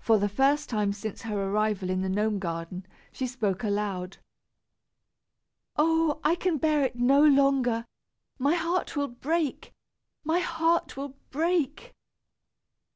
For 0.00 0.18
the 0.18 0.28
first 0.28 0.68
time 0.68 0.92
since 0.92 1.22
her 1.22 1.40
arrival 1.40 1.88
in 1.88 2.00
the 2.02 2.08
gnome 2.08 2.40
garden, 2.40 2.88
she 3.12 3.28
spoke 3.28 3.62
aloud. 3.62 4.16
"Oh! 5.76 6.18
I 6.24 6.34
can 6.34 6.58
bear 6.58 6.82
it 6.84 6.96
no 6.96 7.22
longer. 7.22 7.86
My 8.36 8.54
heart 8.56 8.96
will 8.96 9.06
break! 9.06 9.72
My 10.24 10.40
heart 10.40 10.96
will 10.96 11.14
break." 11.30 11.94